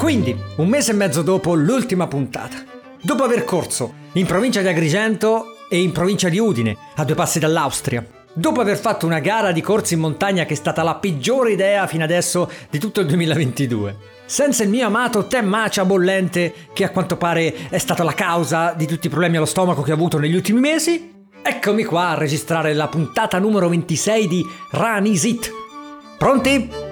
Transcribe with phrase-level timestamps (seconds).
[0.00, 2.56] Quindi, un mese e mezzo dopo l'ultima puntata,
[3.02, 7.38] dopo aver corso in provincia di Agrigento e in provincia di Udine, a due passi
[7.38, 8.02] dall'Austria,
[8.32, 11.86] dopo aver fatto una gara di corsi in montagna che è stata la peggiore idea
[11.86, 16.90] fino adesso di tutto il 2022, senza il mio amato tè macia bollente che a
[16.90, 20.18] quanto pare è stata la causa di tutti i problemi allo stomaco che ho avuto
[20.18, 25.50] negli ultimi mesi, eccomi qua a registrare la puntata numero 26 di Run Is It.
[26.16, 26.89] Pronti?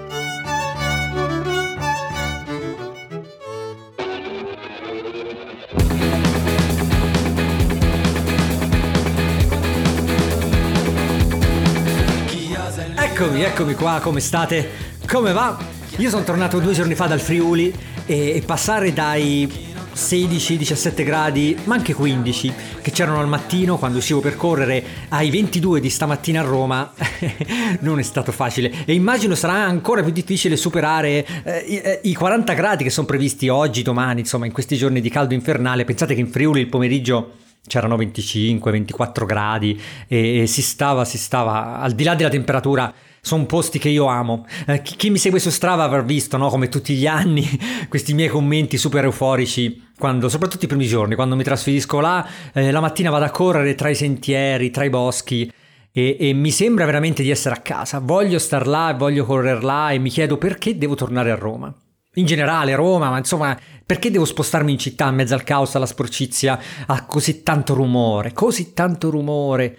[13.20, 14.68] Eccomi, eccomi qua, come state?
[15.04, 15.58] Come va?
[15.96, 17.74] Io sono tornato due giorni fa dal Friuli
[18.06, 19.52] e, passare dai
[19.92, 25.80] 16-17 gradi, ma anche 15, che c'erano al mattino quando uscivo per correre, ai 22
[25.80, 26.92] di stamattina a Roma,
[27.80, 28.72] non è stato facile.
[28.84, 33.08] E immagino sarà ancora più difficile superare eh, i, eh, i 40 gradi che sono
[33.08, 35.84] previsti oggi, domani, insomma, in questi giorni di caldo infernale.
[35.84, 37.32] Pensate che in Friuli il pomeriggio
[37.66, 43.46] c'erano 25-24 gradi e, e, si stava, si stava, al di là della temperatura, sono
[43.46, 44.46] posti che io amo.
[44.66, 47.46] Eh, chi, chi, mi segue su Strava avrà visto, no, come tutti gli anni,
[47.88, 52.70] questi miei commenti super euforici, quando, soprattutto i primi giorni, quando mi trasferisco là, eh,
[52.70, 55.50] la mattina vado a correre tra i sentieri, tra i boschi.
[55.90, 57.98] E, e, mi sembra veramente di essere a casa.
[57.98, 61.74] Voglio star là, voglio correre là e mi chiedo perché devo tornare a Roma.
[62.14, 65.86] In generale, Roma, ma insomma, perché devo spostarmi in città in mezzo al caos, alla
[65.86, 69.78] sporcizia, a così tanto rumore, così tanto rumore?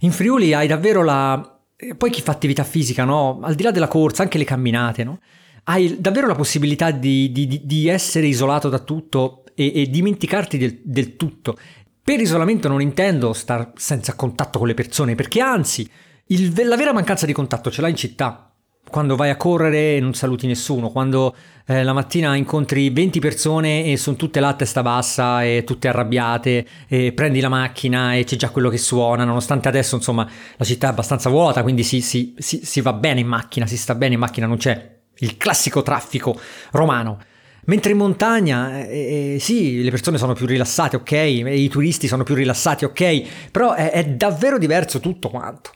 [0.00, 1.49] In Friuli hai davvero la,
[1.96, 3.40] poi chi fa attività fisica, no?
[3.42, 5.20] Al di là della corsa, anche le camminate, no?
[5.64, 10.80] Hai davvero la possibilità di, di, di essere isolato da tutto e, e dimenticarti del,
[10.82, 11.58] del, tutto.
[12.02, 15.88] Per isolamento non intendo star senza contatto con le persone, perché anzi,
[16.26, 18.49] il, la vera mancanza di contatto ce l'hai in città
[18.88, 21.34] quando vai a correre non saluti nessuno, quando
[21.66, 25.88] eh, la mattina incontri 20 persone e sono tutte là a testa bassa e tutte
[25.88, 30.64] arrabbiate e prendi la macchina e c'è già quello che suona, nonostante adesso insomma la
[30.64, 33.94] città è abbastanza vuota, quindi si, si, si, si va bene in macchina, si sta
[33.94, 36.38] bene in macchina, non c'è il classico traffico
[36.72, 37.18] romano.
[37.66, 42.24] Mentre in montagna, eh, eh, sì, le persone sono più rilassate, ok, i turisti sono
[42.24, 45.70] più rilassati, ok, però è, è davvero diverso tutto quanto.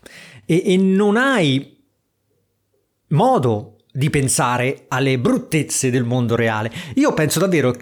[0.45, 1.74] E, e non hai
[3.09, 6.73] modo di pensare alle bruttezze del mondo reale.
[6.95, 7.75] Io penso davvero,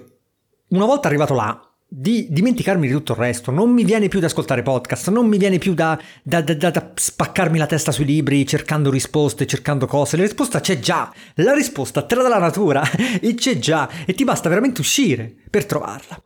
[0.68, 3.50] una volta arrivato là, di dimenticarmi di tutto il resto.
[3.50, 6.90] Non mi viene più da ascoltare podcast, non mi viene più da, da, da, da,
[6.94, 10.16] spaccarmi la testa sui libri cercando risposte, cercando cose.
[10.16, 11.12] La risposta c'è già.
[11.34, 12.82] La risposta te la dà la natura
[13.20, 13.88] e c'è già.
[14.06, 16.18] E ti basta veramente uscire per trovarla.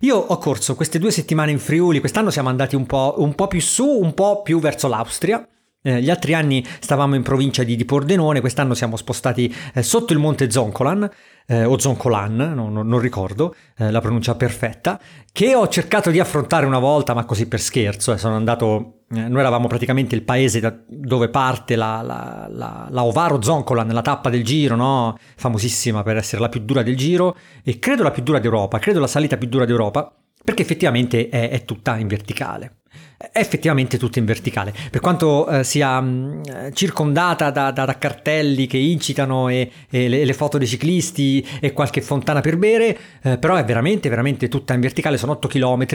[0.00, 3.48] Io ho corso queste due settimane in Friuli, quest'anno siamo andati un po', un po
[3.48, 5.46] più su, un po' più verso l'Austria.
[5.80, 10.18] Eh, gli altri anni stavamo in provincia di, Pordenone, quest'anno siamo spostati eh, sotto il
[10.18, 11.08] monte Zoncolan,
[11.46, 15.00] eh, o Zoncolan, no, no, non ricordo eh, la pronuncia perfetta,
[15.30, 18.12] che ho cercato di affrontare una volta, ma così per scherzo.
[18.12, 23.04] Eh, sono andato, noi eravamo praticamente il paese da dove parte la, la, la, la
[23.04, 25.16] Ovaro Zoncolan, la tappa del giro, no?
[25.36, 28.98] famosissima per essere la più dura del giro, e credo la più dura d'Europa, credo
[28.98, 30.12] la salita più dura d'Europa,
[30.44, 32.77] perché effettivamente è, è tutta in verticale
[33.18, 34.72] è effettivamente tutto in verticale.
[34.90, 40.08] Per quanto eh, sia mh, mm, circondata da, da, da, cartelli che incitano e, e
[40.08, 44.46] le, le, foto dei ciclisti e qualche fontana per bere, eh, però è veramente, veramente
[44.48, 45.86] tutta in verticale, sono 8 km.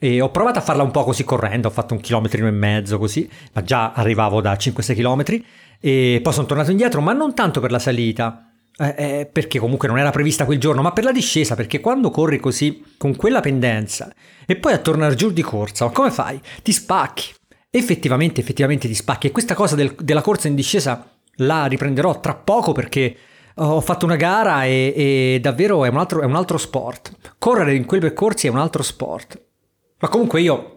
[0.00, 2.98] E ho provato a farla un po' così correndo, ho fatto un chilometrino e mezzo
[2.98, 5.42] così, ma già arrivavo da 5-6 km
[5.80, 9.86] e poi sono tornato indietro, ma non tanto per la salita, eh, eh, perché comunque
[9.88, 13.40] non era prevista quel giorno, ma per la discesa, perché quando corri così, con quella
[13.40, 14.12] pendenza,
[14.46, 16.40] e poi a tornare giù di corsa, come fai?
[16.62, 17.32] Ti spacchi.
[17.70, 19.28] Effettivamente, effettivamente ti spacchi.
[19.28, 21.08] E questa cosa del, della corsa in discesa
[21.38, 23.16] la riprenderò tra poco perché
[23.56, 27.12] ho fatto una gara e, e davvero è un, altro, è un altro sport.
[27.38, 29.40] Correre in quei percorsi è un altro sport.
[29.98, 30.73] Ma comunque io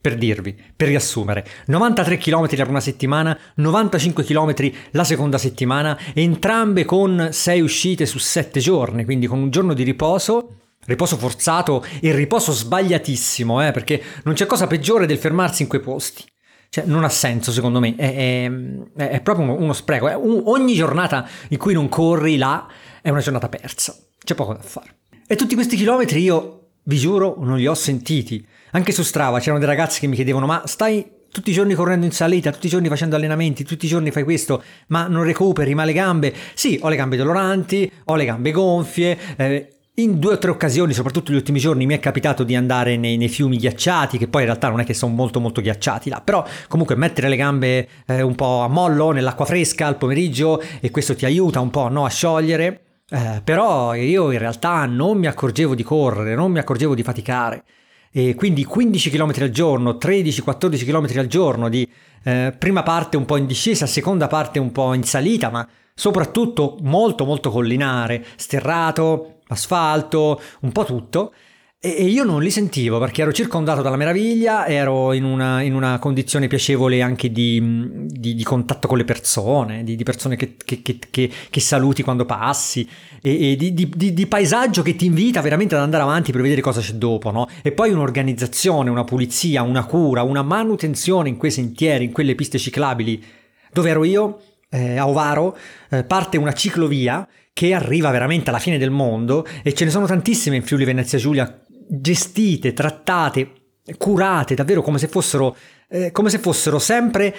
[0.00, 6.86] per dirvi, per riassumere, 93 km la prima settimana, 95 km la seconda settimana, entrambe
[6.86, 10.54] con 6 uscite su 7 giorni, quindi con un giorno di riposo,
[10.86, 15.82] riposo forzato e riposo sbagliatissimo, eh, perché non c'è cosa peggiore del fermarsi in quei
[15.82, 16.24] posti.
[16.70, 18.48] Cioè, non ha senso secondo me, è,
[18.96, 20.06] è, è proprio uno, spreco.
[20.06, 22.68] Un, ogni giornata in cui non corri là
[23.02, 23.94] è una giornata persa,
[24.24, 24.98] c'è poco da fare.
[25.26, 26.59] E tutti questi chilometri io,
[26.90, 28.44] vi giuro, non li ho sentiti.
[28.72, 32.04] Anche su Strava c'erano dei ragazzi che mi chiedevano: Ma stai tutti i giorni correndo
[32.04, 35.72] in salita, tutti i giorni facendo allenamenti, tutti i giorni fai questo, ma non recuperi,
[35.74, 36.34] ma le gambe?
[36.54, 39.16] Sì, ho le gambe doloranti, ho le gambe gonfie.
[39.36, 42.96] Eh, in due o tre occasioni, soprattutto gli ultimi giorni, mi è capitato di andare
[42.96, 46.08] nei, nei, fiumi ghiacciati, che poi in realtà non è che sono molto molto ghiacciati
[46.08, 50.60] là, però comunque mettere le gambe eh, un po' a mollo nell'acqua fresca al pomeriggio
[50.80, 52.80] e questo ti aiuta un po' no, a sciogliere.
[53.12, 57.64] Eh, però io in realtà non mi accorgevo di correre, non mi accorgevo di faticare.
[58.12, 61.88] E quindi 15 km al giorno, 13-14 km al giorno di
[62.22, 66.76] eh, prima parte un po' in discesa, seconda parte un po' in salita, ma soprattutto
[66.82, 71.32] molto molto collinare, sterrato, asfalto, un po' tutto.
[71.82, 75.98] E io non li sentivo perché ero circondato dalla meraviglia, ero in una, in una
[75.98, 80.82] condizione piacevole anche di, di, di, contatto con le persone, di, di persone che, che,
[80.82, 82.86] che, che, saluti quando passi,
[83.22, 86.92] e, e di, paesaggio che ti invita veramente ad andare avanti per vedere cosa c'è
[86.92, 87.48] dopo, no?
[87.62, 92.58] E poi un'organizzazione, una pulizia, una cura, una manutenzione in quei sentieri, in quelle piste
[92.58, 93.24] ciclabili.
[93.72, 94.42] Dove ero io?
[94.68, 95.56] Eh, a Ovaro
[95.88, 100.04] eh, parte una ciclovia che arriva veramente alla fine del mondo e ce ne sono
[100.04, 103.52] tantissime in Friuli Venezia Giulia gestite, trattate,
[103.98, 105.56] curate davvero come se fossero,
[105.88, 107.34] eh, come se fossero sempre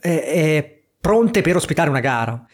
[0.00, 2.44] eh, eh, pronte per ospitare una gara.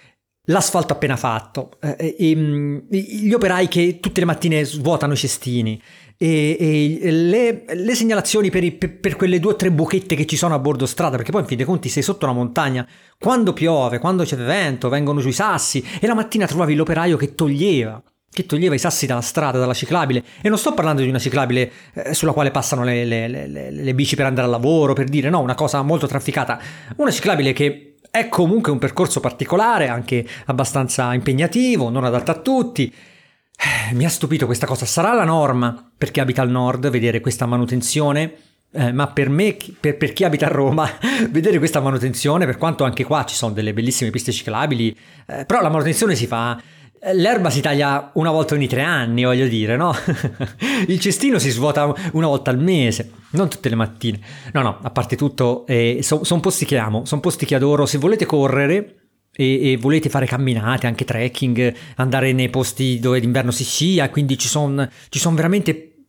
[0.47, 5.81] L'asfalto appena fatto, eh, e, mm, gli operai che tutte le mattine svuotano i cestini,
[6.17, 10.37] e, e le, le, segnalazioni per, i, per, quelle due o tre buchette che ci
[10.37, 12.87] sono a bordo strada, perché poi in fin dei conti sei sotto una montagna,
[13.19, 17.35] quando piove, quando c'è vento, vengono giù i sassi e la mattina trovavi l'operaio che
[17.35, 20.25] toglieva che toglieva i sassi dalla strada, dalla ciclabile.
[20.40, 23.94] E non sto parlando di una ciclabile eh, sulla quale passano le, le, le, le,
[23.94, 26.58] bici per andare al lavoro, per dire no, una cosa molto trafficata.
[26.96, 32.93] Una ciclabile che è comunque un percorso particolare, anche abbastanza impegnativo, non adatto a tutti.
[32.93, 34.87] Eh, mi ha stupito questa cosa.
[34.87, 38.34] Sarà la norma per chi abita al nord vedere questa manutenzione?
[38.75, 40.88] Eh, ma per me, per, per, chi abita a Roma,
[41.29, 44.96] vedere questa manutenzione, per quanto anche qua ci sono delle bellissime piste ciclabili,
[45.26, 46.58] eh, però la manutenzione si fa
[47.05, 49.93] L'erba si taglia una volta ogni tre anni, voglio dire, no?
[50.87, 54.21] Il cestino si svuota una volta al mese, non tutte le mattine.
[54.53, 57.87] No, no, a parte tutto, eh, sono son posti che amo, sono posti che adoro.
[57.87, 58.95] Se volete correre
[59.35, 64.39] e, e, volete fare camminate, anche trekking, andare nei posti dove d'inverno si scia, quindi
[64.39, 66.05] ci sono son veramente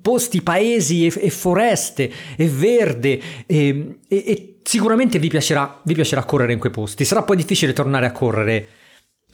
[0.00, 6.52] posti, paesi e, e, foreste e verde e, e sicuramente vi piacerà, vi piacerà correre
[6.52, 7.04] in quei posti.
[7.04, 8.68] Sarà poi difficile tornare a correre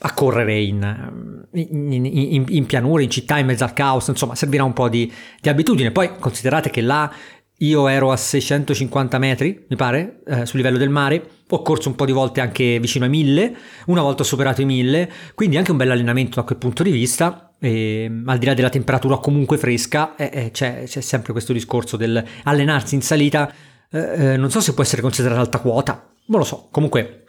[0.01, 4.65] a correre in, in, in, in, pianura, in città, in mezzo al caos, insomma servirà
[4.65, 5.91] un po' di, di, abitudine.
[5.91, 7.13] Poi considerate che là
[7.61, 11.97] io ero a 650 metri, mi pare, eh, sul livello del mare, ho corso un
[11.97, 13.57] po' di volte anche vicino ai 1000,
[13.87, 16.91] una volta ho superato i 1000, quindi anche un bel allenamento da quel punto di
[16.91, 17.53] vista.
[17.61, 21.97] E, al di là della temperatura comunque fresca, eh, eh, c'è, c'è, sempre questo discorso
[21.97, 23.53] del allenarsi in salita.
[23.91, 26.69] Eh, eh, non so se può essere considerata alta quota, non lo so.
[26.71, 27.25] Comunque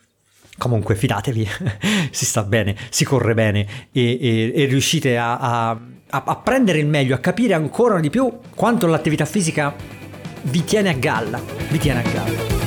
[0.60, 1.48] Comunque fidatevi,
[2.12, 5.80] si sta bene, si corre bene e, e, e riuscite a, a,
[6.10, 9.74] a, prendere il meglio, a capire ancora di più quanto l'attività fisica
[10.44, 12.59] vi tiene a galla, vi tiene a galla.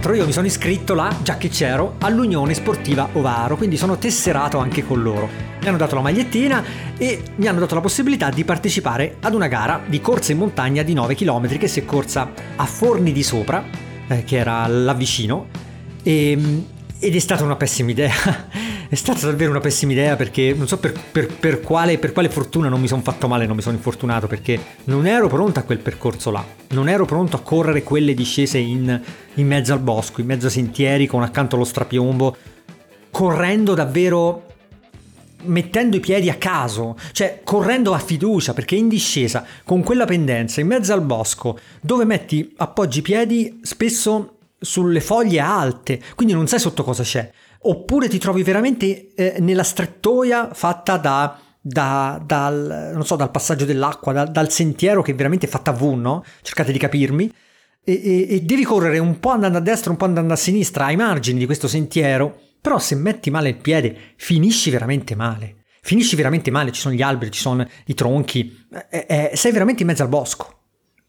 [0.00, 4.56] L'altro, io mi sono iscritto là, già che c'ero, all'Unione Sportiva Ovaro, quindi sono tesserato
[4.56, 5.28] anche con loro.
[5.60, 6.64] Mi hanno dato la magliettina
[6.96, 10.82] e mi hanno dato la possibilità di partecipare ad una gara di corsa in montagna
[10.82, 13.62] di 9 km che si è corsa a Forni di Sopra,
[14.08, 15.48] eh, che era là vicino,
[16.02, 16.66] e, ehm,
[16.98, 18.12] ed è stata una pessima idea.
[18.90, 22.28] è stata davvero una pessima idea perché non so per, per, per, quale, per quale,
[22.28, 25.62] fortuna non mi sono fatto male, non mi sono infortunato perché non ero pronto a
[25.62, 26.44] quel percorso là.
[26.70, 29.00] Non ero pronto a correre quelle discese in,
[29.34, 32.36] in mezzo al bosco, in mezzo ai sentieri, con accanto lo strapiombo,
[33.12, 34.46] correndo davvero
[35.44, 40.60] mettendo i piedi a caso, cioè correndo a fiducia perché in discesa con quella pendenza
[40.60, 46.48] in mezzo al bosco dove metti appoggi i piedi spesso sulle foglie alte, quindi non
[46.48, 47.30] sai sotto cosa c'è.
[47.62, 54.12] Oppure ti trovi veramente eh, nella strettoia fatta da, da, dal, so, dal, passaggio dell'acqua,
[54.12, 56.24] da, dal sentiero che è veramente fatta a V, no?
[56.42, 57.32] Cercate di capirmi.
[57.82, 60.86] E, e, e devi correre un po' andando a destra, un po' andando a sinistra,
[60.86, 62.38] ai margini di questo sentiero.
[62.60, 65.56] Però se metti male il piede, finisci veramente male.
[65.82, 69.82] Finisci veramente male, ci sono gli alberi, ci sono i tronchi, eh, eh, sei veramente
[69.82, 70.58] in mezzo al bosco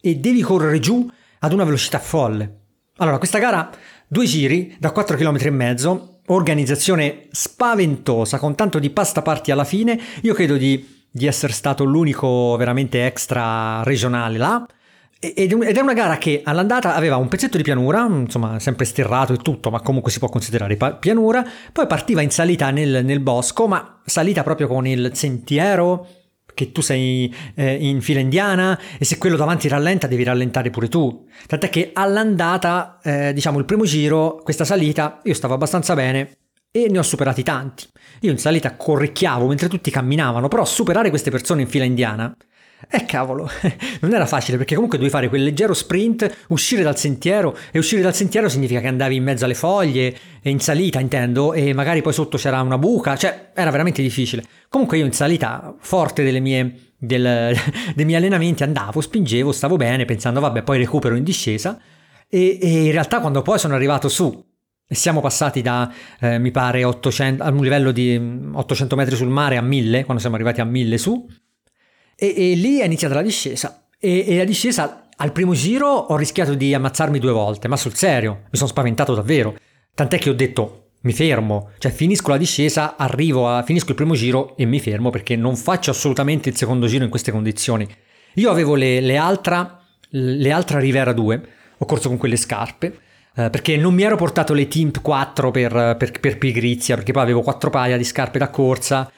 [0.01, 2.60] e devi correre giù ad una velocità folle.
[2.98, 3.70] Allora, questa gara,
[4.08, 9.63] due giri da 4 km e mezzo, organizzazione spaventosa, con tanto di pasta party alla
[9.63, 10.00] fine.
[10.22, 14.66] Io credo di, di essere stato l'unico veramente extra regionale là.
[15.24, 19.38] Ed è una gara che all'andata aveva un pezzetto di pianura, insomma sempre sterrato e
[19.38, 24.00] tutto, ma comunque si può considerare pianura, poi partiva in salita nel, nel bosco, ma
[24.04, 26.08] salita proprio con il sentiero
[26.53, 30.88] che tu sei eh, in fila indiana e se quello davanti rallenta devi rallentare pure
[30.88, 31.27] tu.
[31.48, 36.38] Tant'è che all'andata, eh, diciamo il primo giro, questa salita, io stavo abbastanza bene,
[36.72, 37.88] e ne ho superati tanti.
[38.22, 42.34] Io in salita corricchiavo mentre tutti camminavano, però superare queste persone in fila indiana
[42.90, 43.50] eh cavolo,
[44.02, 48.02] non era facile perché comunque dovevi fare quel leggero sprint, uscire dal sentiero e uscire
[48.02, 52.14] dal sentiero significa che andavi in mezzo alle foglie, in salita intendo, e magari poi
[52.14, 54.44] sotto c'era una buca, cioè era veramente difficile.
[54.70, 57.56] Comunque io in salita, forte mie, del,
[57.96, 61.80] dei miei allenamenti, andavo, spingevo, stavo bene pensando vabbè poi recupero in discesa
[62.28, 64.50] e, e in realtà quando poi sono arrivato su
[64.88, 69.30] e siamo passati da, eh, mi pare, 800, a un livello di 800 metri sul
[69.30, 71.28] mare a 1000, quando siamo arrivati a 1000 su,
[72.22, 73.88] e, e lì è iniziata la discesa.
[74.00, 77.96] E, e la discesa al primo giro ho rischiato di ammazzarmi due volte, ma sul
[77.96, 79.56] serio, mi sono spaventato davvero.
[79.96, 84.13] Tant'è che ho detto mi fermo, cioè finisco la discesa, arrivo a, finisco il primo
[84.13, 87.88] giro e mi fermo perché non faccio assolutamente il secondo giro in queste condizioni.
[88.36, 91.48] Io avevo le, le Altra, le Altra Rivera 2,
[91.80, 93.00] ho corso con quelle scarpe,
[93.36, 97.24] eh, perché non mi ero portato le Timp 4 per, per, per pigrizia, perché poi
[97.24, 99.12] avevo quattro paia di scarpe da corsa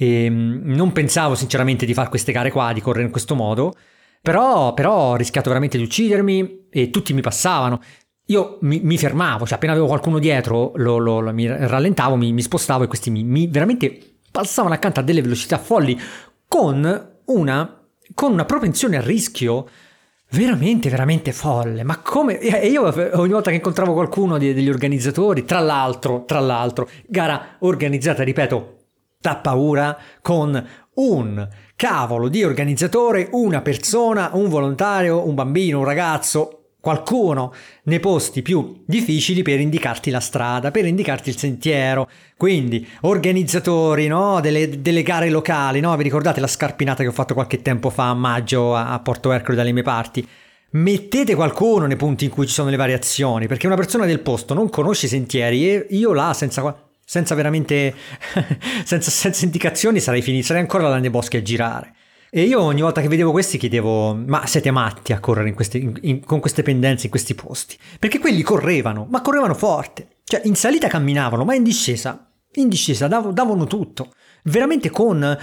[0.00, 3.74] e ehm, non pensavo sinceramente di fare queste gare qua, di correre in questo modo,
[4.22, 7.82] però, però ho rischiato veramente di uccidermi e tutti mi passavano.
[8.26, 12.32] Io mi, mi fermavo, cioè appena avevo qualcuno dietro lo, lo, lo mi rallentavo, mi,
[12.32, 13.98] mi, spostavo e questi mi, mi veramente
[14.30, 16.00] passavano accanto a delle velocità folli
[16.48, 19.68] con una, con una propensione al rischio
[20.30, 21.82] veramente, veramente folle.
[21.82, 22.38] Ma come?
[22.38, 22.84] E io
[23.18, 28.79] ogni volta che incontravo qualcuno degli organizzatori, tra l'altro, tra l'altro, gara organizzata, ripeto,
[29.20, 36.60] da paura con un cavolo di organizzatore, una persona, un volontario, un bambino, un ragazzo,
[36.80, 37.52] qualcuno
[37.84, 42.08] nei posti più difficili per indicarti la strada, per indicarti il sentiero.
[42.38, 44.40] Quindi, organizzatori no?
[44.40, 45.94] delle, delle, gare locali, no?
[45.96, 49.56] vi ricordate la scarpinata che ho fatto qualche tempo fa a maggio a Porto Ercole
[49.56, 50.26] dalle mie parti?
[50.72, 54.54] Mettete qualcuno nei punti in cui ci sono le variazioni, perché una persona del posto
[54.54, 57.92] non conosce i sentieri e io là senza senza veramente,
[58.84, 61.92] senza, senza, indicazioni sarei finito, sarei ancora là nei boschi a girare.
[62.30, 65.82] E io ogni volta che vedevo questi chiedevo, ma siete matti a correre in questi,
[65.82, 67.76] in, in, con queste pendenze in questi posti?
[67.98, 70.18] Perché quelli correvano, ma correvano forte.
[70.22, 74.12] Cioè in salita camminavano, ma in discesa, in discesa dav- davano tutto.
[74.44, 75.36] Veramente con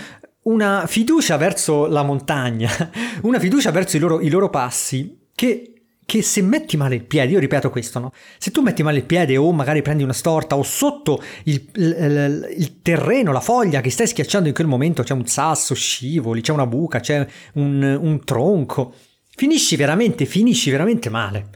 [0.44, 2.72] una fiducia verso la montagna,
[3.24, 5.77] una fiducia verso i loro, i loro passi che
[6.08, 8.14] che se metti male il piede, io ripeto questo, no?
[8.38, 12.54] Se tu metti male il piede o magari prendi una storta o sotto il, il,
[12.56, 16.54] il, terreno, la foglia che stai schiacciando in quel momento c'è un sasso, scivoli, c'è
[16.54, 18.94] una buca, c'è un, un tronco,
[19.36, 21.50] finisci veramente, finisci veramente male.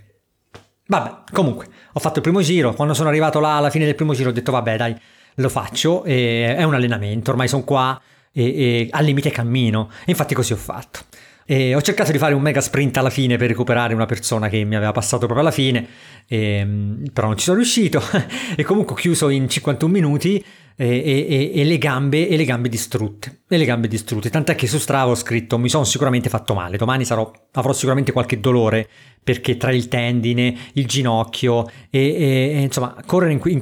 [0.85, 4.13] Vabbè, comunque, ho fatto il primo giro, quando sono arrivato là alla fine del primo
[4.13, 4.93] giro ho detto vabbè dai,
[5.35, 8.01] lo faccio, è un allenamento, ormai sono qua
[8.33, 9.89] e, e al limite cammino.
[10.07, 11.05] Infatti così ho fatto.
[11.45, 14.63] E ho cercato di fare un mega sprint alla fine per recuperare una persona che
[14.63, 15.87] mi aveva passato proprio alla fine,
[16.27, 18.01] e, ehm, però non ci sono riuscito
[18.55, 20.43] e comunque ho chiuso in 51 minuti
[20.75, 23.41] e, e, e, le gambe, e le gambe distrutte.
[23.47, 24.29] E le gambe distrutte.
[24.29, 28.11] Tant'è che su Strava ho scritto mi sono sicuramente fatto male, domani sarò, avrò sicuramente
[28.11, 28.87] qualche dolore
[29.23, 33.61] perché tra il tendine, il ginocchio e, insomma correre in cui, in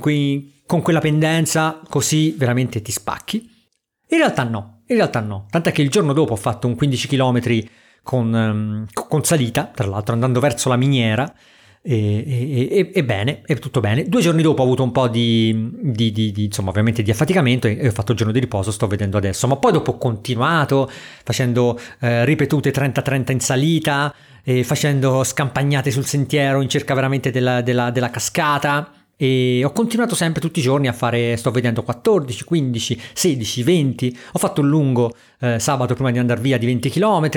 [0.66, 3.50] con quella pendenza così veramente ti spacchi.
[4.12, 7.08] In realtà no, in realtà no, tant'è che il giorno dopo ho fatto un 15
[7.08, 7.68] km
[8.02, 11.32] con, um, con salita, tra l'altro andando verso la miniera,
[11.82, 14.04] e, e, e, bene, è tutto bene.
[14.10, 17.68] Due giorni dopo ho avuto un po' di, di, di, di, insomma, ovviamente di affaticamento
[17.68, 19.48] e, ho fatto il giorno di riposo, sto vedendo adesso.
[19.48, 20.90] Ma poi dopo ho continuato
[21.24, 24.14] facendo eh, ripetute 30-30 in salita,
[24.64, 30.40] facendo scampagnate sul sentiero in cerca veramente della, della, della cascata e ho continuato sempre
[30.40, 35.14] tutti i giorni a fare, sto vedendo 14, 15, 16, 20, ho fatto un lungo
[35.42, 37.30] eh, sabato prima di andare via di 20 km,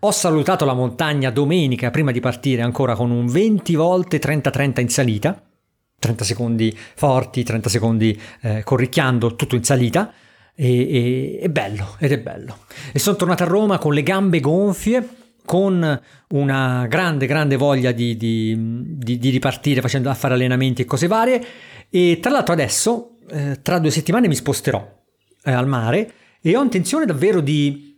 [0.00, 4.88] ho salutato la montagna domenica prima di partire ancora con un 20 volte 30-30 in
[4.88, 5.40] salita,
[6.00, 10.12] 30 secondi forti, 30 secondi eh, corricchiando, tutto in salita,
[10.56, 12.58] e, e, è bello, ed è bello.
[12.92, 15.08] E sono tornato a Roma con le gambe gonfie,
[15.48, 18.54] con una grande, grande voglia di, di,
[18.98, 21.42] di, di ripartire facendo a fare allenamenti e cose varie.
[21.88, 24.86] E tra l'altro adesso, eh, tra due settimane, mi sposterò
[25.42, 26.12] eh, al mare
[26.42, 27.96] e ho intenzione davvero di,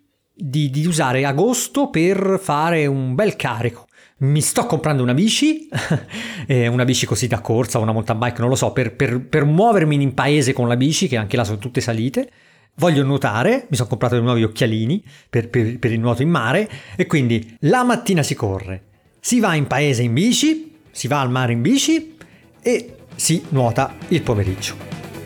[0.87, 3.89] usare agosto per fare un bel carico.
[4.19, 5.69] Mi sto comprando una bici,
[6.47, 10.01] una bici così da corsa, una mountain bike, non lo so, per, per, per muovermi
[10.01, 12.31] in paese con la bici, che anche là sono tutte salite
[12.77, 16.69] voglio nuotare, mi sono comprato dei nuovi occhialini per, per, per, il nuoto in mare
[16.97, 18.83] e quindi la mattina si corre,
[19.21, 22.17] si va in paese in bici, si va al mare in bici
[22.63, 24.75] e si nuota il pomeriggio.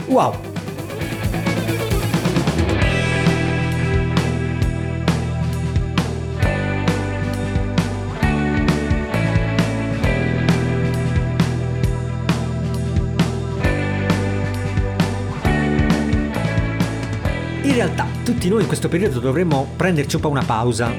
[0.07, 0.54] Wow!
[18.23, 20.93] Tutti noi in questo periodo dovremmo prenderci un po' una pausa,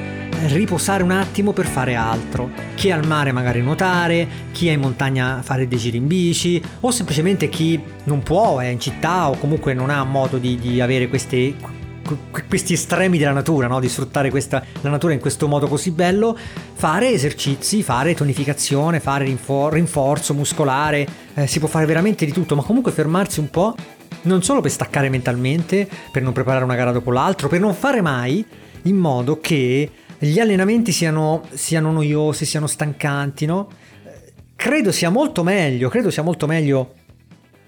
[0.47, 2.49] riposare un attimo per fare altro.
[2.75, 6.61] Chi è al mare magari nuotare, chi è in montagna fare dei giri in bici,
[6.81, 10.81] o semplicemente chi non può, è in città o comunque non ha modo di, di
[10.81, 11.55] avere queste,
[12.45, 13.79] questi estremi della natura, no?
[13.79, 16.37] di sfruttare questa, la natura in questo modo così bello,
[16.73, 22.53] fare esercizi, fare tonificazione, fare rinfor- rinforzo muscolare, eh, si può fare veramente di tutto,
[22.53, 23.75] ma comunque fermarsi un po',
[24.25, 28.01] non solo per staccare mentalmente, per non preparare una gara dopo l'altro, per non fare
[28.01, 28.45] mai
[28.83, 33.69] in modo che gli allenamenti siano, siano noiosi, siano stancanti, no?
[34.55, 36.93] Credo sia molto meglio, credo sia molto meglio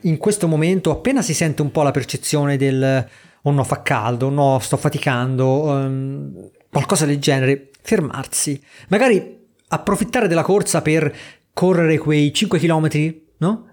[0.02, 3.08] in questo momento, appena si sente un po' la percezione del
[3.42, 9.36] oh no fa caldo, no sto faticando, um, qualcosa del genere, fermarsi, magari
[9.70, 11.14] approfittare della corsa per
[11.54, 13.68] correre quei 5 km, no?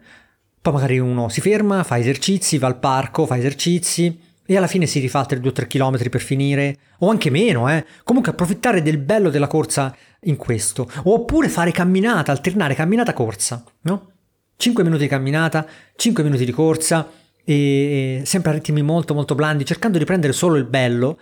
[0.65, 4.87] Poi magari uno si ferma, fa esercizi, va al parco, fa esercizi e alla fine
[4.87, 7.85] si rifà altri 2-3 km per finire, o anche meno, eh.
[8.03, 14.13] Comunque approfittare del bello della corsa in questo, oppure fare camminata, alternare camminata-corsa, no?
[14.57, 15.67] 5 minuti di camminata,
[15.97, 17.11] 5 minuti di corsa,
[17.45, 21.21] e sempre a ritmi molto molto blandi, cercando di prendere solo il bello,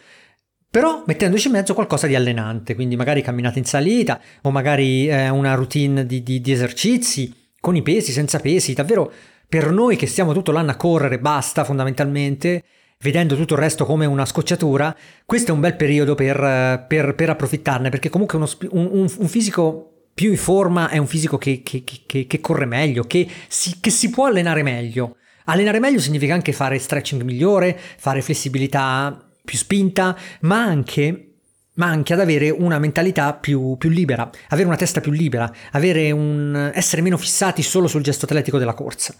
[0.70, 5.30] però mettendoci in mezzo qualcosa di allenante, quindi magari camminate in salita o magari eh,
[5.30, 9.12] una routine di, di, di, esercizi con i pesi, senza pesi, davvero
[9.52, 12.64] per noi che stiamo tutto l'anno a correre, basta fondamentalmente,
[13.00, 17.28] vedendo tutto il resto come una scocciatura, questo è un bel periodo per, per, per
[17.28, 21.84] approfittarne, perché comunque uno, un, un, fisico più in forma è un fisico che, che,
[21.84, 25.16] che, che corre meglio, che si, che si può allenare meglio.
[25.44, 31.26] Allenare meglio significa anche fare stretching migliore, fare flessibilità più spinta, ma anche
[31.74, 36.70] ma anche ad avere una mentalità più, più, libera, avere una testa più libera, un,
[36.74, 39.14] essere meno fissati solo sul gesto atletico della corsa.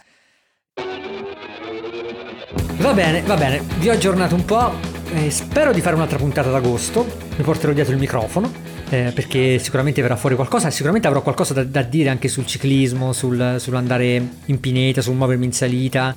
[2.77, 4.73] Va bene, va bene, vi ho aggiornato un po',
[5.13, 7.05] eh, spero di fare un'altra puntata d'agosto,
[7.37, 8.51] mi porterò dietro il microfono
[8.93, 13.11] eh, perché sicuramente verrà fuori qualcosa, sicuramente avrò qualcosa da, da dire anche sul ciclismo,
[13.11, 16.15] sul, sull'andare in pineta, sul muovermi in salita.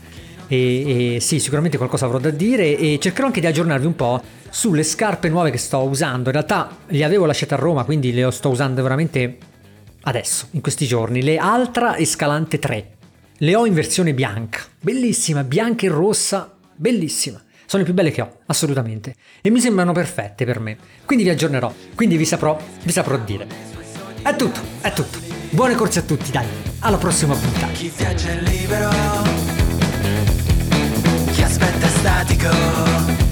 [0.48, 4.22] E, e, sì, sicuramente qualcosa avrò da dire e cercherò anche di aggiornarvi un po'
[4.50, 6.28] sulle scarpe nuove che sto usando.
[6.28, 9.38] In realtà le avevo lasciate a Roma, quindi le sto usando veramente
[10.02, 11.22] adesso, in questi giorni.
[11.22, 12.95] Le Altra Escalante 3.
[13.40, 17.38] Le ho in versione bianca, bellissima, bianca e rossa, bellissima.
[17.66, 19.14] Sono le più belle che ho, assolutamente.
[19.42, 20.78] E mi sembrano perfette per me.
[21.04, 23.46] Quindi vi aggiornerò, quindi vi saprò, vi saprò dire.
[24.22, 25.18] È tutto, è tutto.
[25.50, 26.46] Buone corse a tutti, dai.
[26.78, 27.72] Alla prossima puntata.
[27.72, 28.90] Chi viaggia è libero,
[31.32, 33.25] chi aspetta è statico.